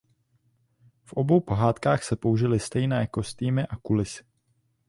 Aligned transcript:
V 1.05 1.13
obou 1.13 1.39
pohádkách 1.39 2.03
se 2.03 2.15
použily 2.15 2.59
stejné 2.59 3.07
kostýmy 3.07 3.63
a 3.67 3.75
kulisy. 3.75 4.23